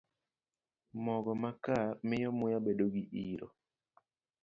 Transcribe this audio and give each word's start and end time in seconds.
Mogo 1.03 1.33
makaa 1.41 1.87
miyo 2.07 2.29
muya 2.39 2.59
bedo 2.65 2.85
gi 2.93 3.03
iro. 3.29 3.47